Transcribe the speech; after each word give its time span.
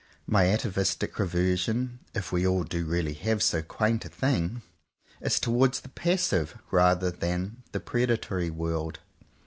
My 0.25 0.47
atavistic 0.47 1.19
reversion, 1.19 1.99
if 2.15 2.31
we 2.31 2.41
all 2.47 2.63
do 2.63 2.85
really 2.85 3.13
have 3.13 3.43
so 3.43 3.61
quaint 3.61 4.03
a 4.03 4.09
thing, 4.09 4.63
is 5.21 5.39
towards 5.39 5.81
the 5.81 5.89
passive, 5.89 6.57
rather 6.71 7.11
than 7.11 7.61
the 7.71 7.81
predatory 7.81 8.49
world. 8.49 8.97